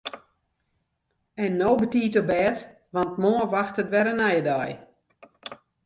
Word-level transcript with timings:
En 1.43 1.51
no 1.59 1.69
betiid 1.81 2.13
op 2.21 2.25
bêd 2.31 2.57
want 2.95 3.19
moarn 3.21 3.51
wachtet 3.55 3.91
wer 3.93 4.09
in 4.11 4.19
nije 4.21 4.43
dei. 4.49 4.69